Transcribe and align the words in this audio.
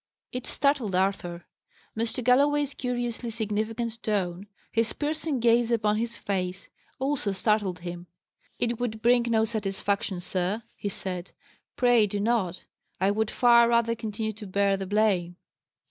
It 0.31 0.47
startled 0.47 0.95
Arthur. 0.95 1.45
Mr. 1.95 2.23
Galloway's 2.23 2.73
curiously 2.73 3.29
significant 3.29 4.01
tone, 4.01 4.47
his 4.71 4.93
piercing 4.93 5.39
gaze 5.39 5.69
upon 5.69 5.97
his 5.97 6.17
face, 6.17 6.69
also 6.97 7.31
startled 7.33 7.77
him. 7.81 8.07
"It 8.57 8.79
would 8.79 9.03
bring 9.03 9.27
no 9.27 9.45
satisfaction, 9.45 10.19
sir," 10.19 10.63
he 10.75 10.89
said. 10.89 11.29
"Pray 11.75 12.07
do 12.07 12.19
not. 12.19 12.65
I 12.99 13.11
would 13.11 13.29
far 13.29 13.69
rather 13.69 13.93
continue 13.93 14.33
to 14.33 14.47
bear 14.47 14.75
the 14.75 14.87
blame." 14.87 15.35